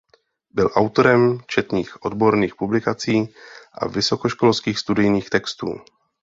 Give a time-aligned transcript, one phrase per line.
[0.49, 3.29] Byl autorem četných odborných publikací
[3.73, 5.73] a vysokoškolských studijních textů.